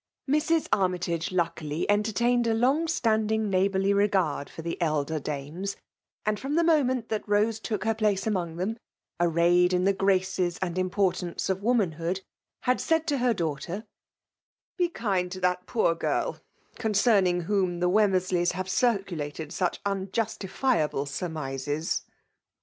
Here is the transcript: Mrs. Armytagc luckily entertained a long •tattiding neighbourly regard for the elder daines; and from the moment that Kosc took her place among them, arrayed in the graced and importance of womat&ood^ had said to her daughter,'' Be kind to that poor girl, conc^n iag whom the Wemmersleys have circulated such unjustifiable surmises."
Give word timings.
Mrs. 0.27 0.67
Armytagc 0.69 1.31
luckily 1.31 1.87
entertained 1.87 2.47
a 2.47 2.55
long 2.55 2.87
•tattiding 2.87 3.41
neighbourly 3.51 3.93
regard 3.93 4.49
for 4.49 4.63
the 4.63 4.81
elder 4.81 5.19
daines; 5.19 5.75
and 6.25 6.39
from 6.39 6.55
the 6.55 6.63
moment 6.63 7.09
that 7.09 7.27
Kosc 7.27 7.61
took 7.61 7.83
her 7.83 7.93
place 7.93 8.25
among 8.25 8.55
them, 8.55 8.79
arrayed 9.19 9.73
in 9.73 9.83
the 9.83 9.93
graced 9.93 10.39
and 10.39 10.79
importance 10.79 11.51
of 11.51 11.59
womat&ood^ 11.59 12.21
had 12.61 12.81
said 12.81 13.05
to 13.05 13.19
her 13.19 13.35
daughter,'' 13.35 13.85
Be 14.79 14.89
kind 14.89 15.31
to 15.33 15.39
that 15.41 15.67
poor 15.67 15.93
girl, 15.93 16.39
conc^n 16.77 17.21
iag 17.27 17.43
whom 17.43 17.79
the 17.79 17.87
Wemmersleys 17.87 18.53
have 18.53 18.67
circulated 18.71 19.51
such 19.53 19.79
unjustifiable 19.85 21.05
surmises." 21.05 22.05